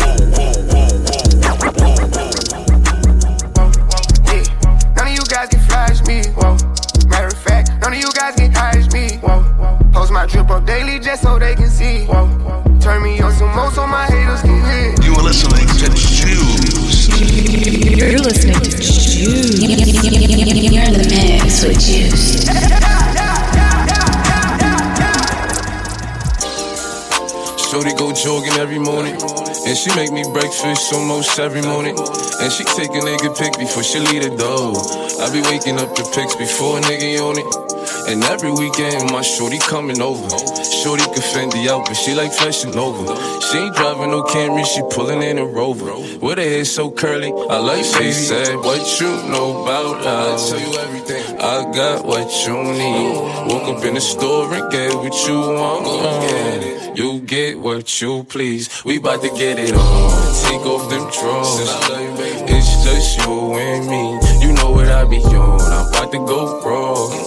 daily 10.68 11.00
just 11.00 11.24
so 11.24 11.40
they 11.40 11.56
can 11.56 11.70
see. 11.70 12.06
Whoa. 12.06 12.28
Turn 12.80 13.02
me 13.02 13.20
on 13.22 13.32
some 13.34 13.56
more 13.56 13.72
so 13.72 13.88
my 13.88 14.06
haters 14.06 14.42
can 14.42 14.60
hear. 14.68 14.94
You 15.02 15.16
are 15.16 15.24
listening 15.24 15.66
to 15.66 15.88
Juice. 15.96 17.08
You're 17.98 18.20
listening 18.20 18.60
to 18.60 18.70
Juice. 18.70 19.16
You're 19.16 20.84
in 20.84 20.94
the 20.94 21.08
mix 21.10 21.64
with 21.64 21.80
Juice. 21.80 22.46
Shorty 27.72 27.94
go 27.96 28.12
jogging 28.12 28.60
every 28.60 28.80
morning. 28.80 29.16
And 29.68 29.78
she 29.78 29.90
make 29.96 30.12
me 30.12 30.24
breakfast 30.32 30.94
almost 30.94 31.40
every 31.40 31.62
morning. 31.62 31.98
And 31.98 32.52
she 32.52 32.64
take 32.64 32.92
a 32.92 33.02
nigga 33.08 33.36
pic 33.40 33.58
before 33.58 33.84
she 33.84 34.00
leave 34.00 34.24
the 34.24 34.36
door. 34.36 34.76
I 35.24 35.32
be 35.32 35.42
waking 35.48 35.80
up 35.80 35.96
the 35.96 36.04
pics 36.14 36.36
before 36.36 36.78
a 36.78 36.82
nigga 36.82 37.20
on 37.24 37.40
it. 37.40 37.77
And 38.08 38.24
every 38.24 38.52
weekend 38.52 39.12
my 39.12 39.22
shorty 39.22 39.60
coming 39.60 40.02
over. 40.02 40.30
Shorty 40.82 41.04
can 41.04 41.24
Fendi 41.34 41.68
out, 41.68 41.86
but 41.86 41.96
she 41.96 42.14
like 42.14 42.32
fashion 42.32 42.74
over. 42.78 43.06
She 43.42 43.58
ain't 43.58 43.76
driving 43.76 44.12
no 44.12 44.24
Camry, 44.24 44.66
she 44.66 44.82
pulling 44.90 45.22
in 45.22 45.38
a 45.38 45.46
Rover. 45.46 45.94
With 46.20 46.38
her 46.38 46.44
hair 46.44 46.64
so 46.64 46.90
curly, 46.90 47.32
I 47.32 47.58
like 47.60 47.84
she 47.84 48.14
said, 48.14 48.56
What 48.56 49.02
you 49.02 49.10
know 49.30 49.64
about 49.64 50.06
us? 50.06 50.54
I 50.54 50.58
tell 50.58 50.72
you 50.72 50.80
everything. 50.80 51.38
I 51.42 51.72
got 51.74 52.06
what 52.06 52.32
you 52.48 52.64
need. 52.64 53.52
Woke 53.52 53.78
up 53.78 53.84
in 53.84 53.96
the 53.96 54.02
store 54.02 54.54
and 54.54 54.72
get 54.72 54.94
what 54.96 55.28
you 55.28 55.40
want. 55.40 56.98
You 56.98 57.20
get 57.20 57.60
what 57.60 58.02
you 58.02 58.24
please. 58.24 58.84
We 58.84 59.00
bout 59.00 59.22
to 59.22 59.30
get 59.30 59.60
it 59.60 59.76
on. 59.76 60.34
Take 60.46 60.66
off 60.66 60.90
them 60.90 61.12
drawers. 61.12 61.70
It's 62.50 62.84
just 62.86 63.20
you 63.20 63.54
and 63.54 63.88
me. 63.88 64.48
You 64.48 64.54
know 64.54 64.72
what 64.72 64.88
I 64.88 65.04
be 65.04 65.18
on. 65.18 65.62
I'm 65.62 65.88
about 65.90 66.12
to 66.14 66.18
go 66.20 66.62
raw. 66.62 67.27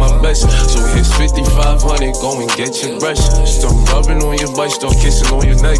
best. 0.21 0.49
So 0.69 0.79
here's 0.93 1.11
5500, 1.13 2.13
go 2.21 2.39
and 2.39 2.49
get 2.57 2.81
your 2.83 2.99
brush. 2.99 3.19
Start 3.45 3.75
rubbing 3.89 4.23
on 4.23 4.37
your 4.37 4.53
butt, 4.55 4.71
start 4.71 4.95
kissing 4.95 5.27
on 5.33 5.45
your 5.45 5.61
neck. 5.61 5.79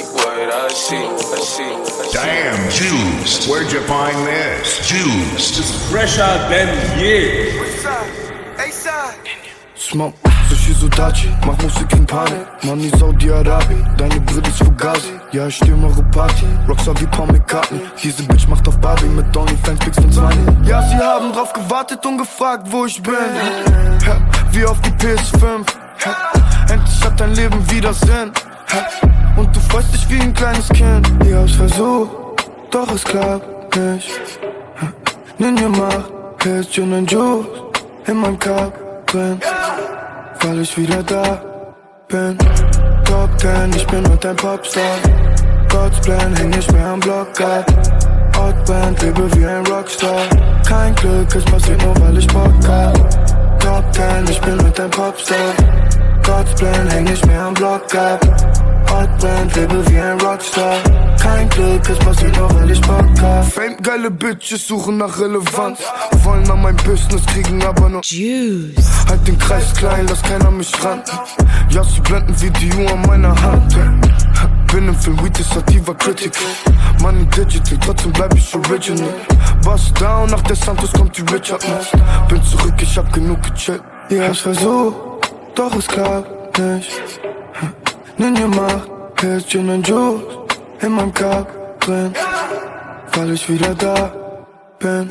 Damn, 2.13 2.69
Juice. 2.71 3.45
Where'd 3.45 3.69
you 3.73 3.81
find 3.81 4.15
this? 4.25 4.87
Juice. 4.87 5.91
Fresh 5.91 6.17
out 6.17 6.49
them 6.49 6.69
years. 6.97 7.85
Mom, 9.93 10.13
Sushi 10.47 10.73
Sudachi, 10.73 11.27
mach 11.45 11.61
Musik 11.61 11.91
in 11.91 12.05
Panik 12.05 12.63
Money 12.63 12.89
Saudi-Arabi, 12.97 13.75
deine 13.97 14.21
Brille 14.21 14.47
ist 14.47 14.59
Fugazi 14.59 15.19
Ja, 15.33 15.47
ich 15.47 15.57
stürme 15.57 15.87
eure 15.87 16.03
Party, 16.03 16.45
Rockstar 16.69 16.97
wie 17.01 17.07
Paul 17.07 17.27
McCartney. 17.27 17.81
Diese 18.01 18.23
Bitch 18.23 18.47
macht 18.47 18.65
auf 18.69 18.79
Barbie 18.79 19.07
mit 19.07 19.35
OnlyFans, 19.35 19.79
Pics 19.79 19.97
und 19.97 20.13
20 20.13 20.39
Ja, 20.65 20.81
sie 20.83 20.95
haben 20.95 21.33
drauf 21.33 21.51
gewartet 21.51 22.05
und 22.05 22.17
gefragt, 22.19 22.67
wo 22.69 22.85
ich 22.85 23.03
bin. 23.03 23.13
Ja, 24.05 24.21
Wie 24.51 24.63
auf 24.63 24.79
die 24.79 24.91
PS5 24.91 25.65
ja, 26.05 26.15
Endlich 26.69 27.03
hat 27.03 27.19
dein 27.19 27.35
Leben 27.35 27.69
wieder 27.69 27.93
Sinn 27.93 28.31
Und 29.35 29.55
du 29.55 29.59
freust 29.61 29.93
dich 29.93 30.09
wie 30.09 30.21
ein 30.21 30.33
kleines 30.33 30.69
Kind 30.69 31.09
Ich 31.25 31.33
hab's 31.33 31.55
versucht, 31.55 32.11
doch 32.71 32.91
es 32.93 33.03
klappt 33.03 33.75
nicht 33.75 34.09
ja, 34.81 34.93
Ninja 35.37 35.69
macht 35.69 36.11
Hits, 36.43 36.69
Gin 36.71 36.93
und 36.93 37.11
Juice 37.11 37.47
in 38.07 38.17
meinem 38.17 38.39
Cup 38.39 38.73
drin 39.07 39.39
weil 40.43 40.59
ich 40.59 40.77
wieder 40.77 41.03
da 41.03 41.41
bin. 42.07 42.37
Top 43.05 43.29
10, 43.39 43.71
ich 43.75 43.87
bin 43.87 44.03
mit 44.03 44.25
ein 44.25 44.35
Popstar. 44.35 44.97
God's 45.69 45.99
Plan, 46.01 46.35
häng 46.35 46.53
ich 46.53 46.71
mehr 46.71 46.87
am 46.87 46.99
Block 46.99 47.39
ab. 47.41 47.65
Outband, 48.37 49.01
lebe 49.01 49.33
wie 49.35 49.45
ein 49.45 49.65
Rockstar. 49.67 50.21
Kein 50.67 50.95
Glück, 50.95 51.33
es 51.35 51.45
passiert 51.45 51.81
nur, 51.83 51.95
weil 52.01 52.17
ich 52.17 52.27
Bock 52.27 52.53
hab. 52.67 52.93
Top 53.59 53.83
10, 53.93 54.27
ich 54.29 54.41
bin 54.41 54.57
mit 54.57 54.79
ein 54.79 54.89
Popstar. 54.89 55.53
God's 56.25 56.53
Plan, 56.55 56.89
häng 56.89 57.07
ich 57.07 57.25
mehr 57.25 57.43
am 57.43 57.53
Block 57.53 57.93
ab. 57.95 58.19
Outband, 59.01 59.55
lebe 59.55 59.89
wie 59.89 59.99
ein 59.99 60.19
Rockstar. 60.21 60.75
Kein 61.19 61.49
Glück, 61.49 61.89
es 61.89 61.97
passiert 61.99 62.37
nur, 62.37 62.53
weil 62.53 62.69
ich 62.69 62.81
Bock 62.81 63.05
hab. 63.21 63.45
Fame, 63.51 63.77
geile 63.81 64.11
Bitches 64.11 64.67
suchen 64.67 64.97
nach 64.97 65.19
Relevanz. 65.19 65.79
Wollen 66.23 66.49
an 66.51 66.61
mein 66.61 66.75
Business 66.77 67.25
kriegen, 67.25 67.63
aber 67.63 67.89
nur 67.89 68.01
Juice. 68.03 68.75
Halt 69.09 69.27
den 69.27 69.39
Kreis 69.39 69.73
klein, 69.73 70.05
lass 70.07 70.21
keiner 70.21 70.51
mich 70.51 70.71
ran. 70.83 71.01
Ja, 71.69 71.83
sie 71.83 71.99
blenden 72.01 72.35
wie 72.41 72.51
die 72.51 72.71
Uhr 72.75 72.91
an 72.91 73.01
meiner 73.07 73.41
Hand. 73.41 73.75
Bin 74.71 74.87
im 74.87 74.95
Film 74.95 75.23
Weed 75.23 75.39
ist 75.39 75.57
aktiver 75.57 75.95
Critical. 75.95 76.47
Money 77.01 77.25
digital, 77.25 77.77
trotzdem 77.83 78.13
bleib 78.13 78.35
ich 78.35 78.55
original. 78.55 79.13
Bust 79.63 79.99
down, 79.99 80.29
nach 80.29 80.41
der 80.43 80.55
Santos 80.55 80.93
kommt 80.93 81.17
die 81.17 81.23
Richard. 81.33 81.65
Bin 82.29 82.43
zurück, 82.43 82.75
ich 82.79 82.97
hab 82.97 83.11
genug 83.11 83.41
gechillt. 83.41 83.81
Ja, 84.09 84.29
ich 84.29 84.41
versuch, 84.41 84.93
doch 85.55 85.75
es 85.75 85.87
klappt 85.87 86.59
nicht. 86.59 86.91
Ninja 88.17 88.47
Hits, 89.19 89.47
Gin 89.47 89.69
und 89.69 89.87
Juice 89.87 90.23
in 90.81 90.91
meinem 90.93 91.13
Cup 91.13 91.47
drin, 91.79 92.13
weil 93.13 93.31
ich 93.31 93.47
wieder 93.49 93.75
da 93.75 94.11
bin. 94.79 95.07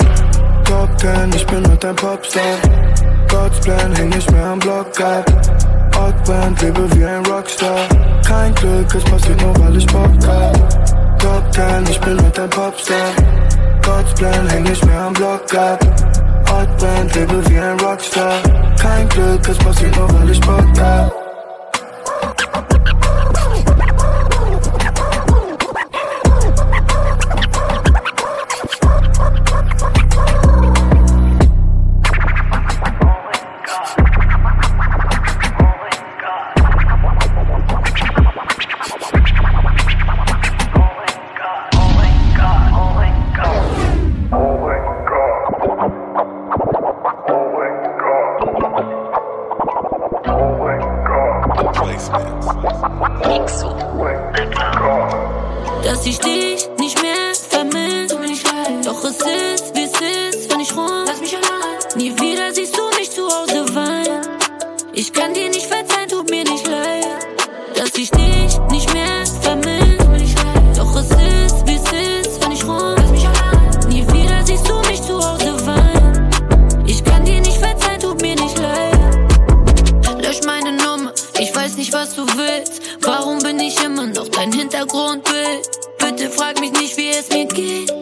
Top 0.64 0.98
10, 0.98 1.32
ich 1.34 1.46
bin 1.46 1.62
mit 1.62 1.84
ein 1.84 1.96
Popstar. 1.96 2.58
God's 3.28 3.60
Plan, 3.60 3.94
häng 3.94 4.12
ich 4.12 4.30
mehr 4.30 4.46
am 4.46 4.58
Block 4.58 5.00
ab. 5.00 5.24
Outband, 5.96 6.60
lebe 6.62 6.96
wie 6.96 7.04
ein 7.04 7.24
Rockstar. 7.26 7.86
Kein 8.26 8.54
Glück, 8.54 8.94
es 8.94 9.04
passiert 9.04 9.40
nur, 9.42 9.56
weil 9.60 9.76
ich 9.76 9.86
Bock 9.86 10.10
hab. 10.26 11.18
Top 11.18 11.52
10, 11.52 11.84
ich 11.88 12.00
bin 12.00 12.16
mit 12.16 12.38
ein 12.38 12.50
Popstar. 12.50 13.12
God's 13.84 14.14
Plan, 14.14 14.48
häng 14.48 14.66
ich 14.66 14.84
mehr 14.84 15.00
am 15.02 15.12
Block 15.12 15.54
ab. 15.54 15.78
Outband, 16.50 17.14
lebe 17.14 17.50
wie 17.50 17.58
ein 17.58 17.78
Rockstar. 17.80 18.34
Kein 18.80 19.08
Glück, 19.08 19.48
es 19.48 19.58
passiert 19.58 19.96
nur, 19.96 20.12
weil 20.14 20.30
ich 20.30 20.40
Bock 20.40 20.80
hab. 20.80 21.09
Weiß 81.70 81.76
nicht, 81.76 81.92
was 81.92 82.14
du 82.16 82.26
willst. 82.26 82.82
Warum 83.02 83.38
bin 83.38 83.60
ich 83.60 83.80
immer 83.84 84.06
noch 84.06 84.28
dein 84.28 84.52
Hintergrundbild? 84.52 85.70
Bitte 85.98 86.28
frag 86.30 86.58
mich 86.58 86.72
nicht, 86.72 86.96
wie 86.96 87.10
es 87.10 87.28
mir 87.30 87.46
geht. 87.46 87.92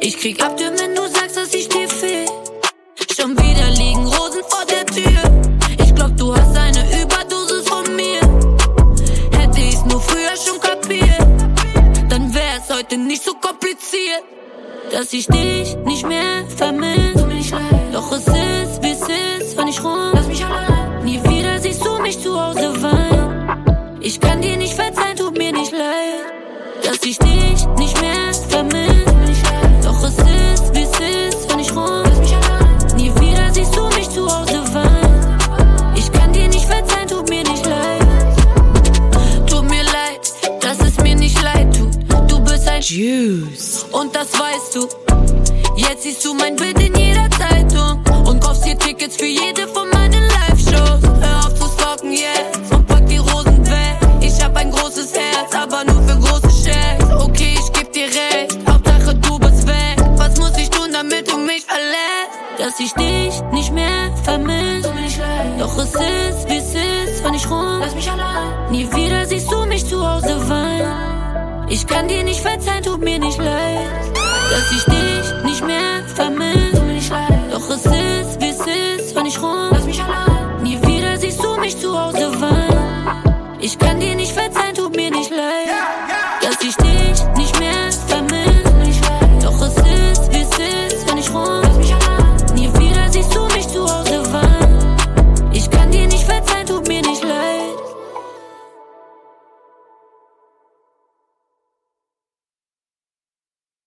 Ich 0.00 0.18
krieg 0.18 0.42
Abtür, 0.42 0.72
wenn 0.78 0.94
du 0.94 1.02
sagst, 1.08 1.36
dass 1.36 1.52
ich 1.52 1.68
dir 1.68 1.88
fehl. 1.88 2.24
Schon 3.14 3.36
wieder 3.36 3.70
liegen 3.72 4.06
Rosen 4.06 4.42
vor 4.48 4.64
der 4.64 4.86
Tür. 4.86 5.22
Ich 5.78 5.94
glaub, 5.94 6.16
du 6.16 6.34
hast 6.34 6.56
eine 6.56 7.02
Überdosis 7.02 7.68
von 7.68 7.96
mir. 7.96 8.20
Hätte 9.38 9.60
ich's 9.60 9.84
nur 9.84 10.00
früher 10.00 10.34
schon 10.36 10.58
kapiert, 10.60 11.20
dann 12.08 12.34
wär's 12.34 12.74
heute 12.74 12.96
nicht 12.96 13.22
so 13.22 13.34
kompliziert. 13.34 14.24
Dass 14.90 15.12
ich 15.12 15.26
dich 15.26 15.76
nicht 15.84 16.06
mehr 16.06 16.46
vermisse. 16.56 16.91
Siehst 46.12 46.26
du 46.26 46.34
mein 46.34 46.56
Bild 46.56 46.81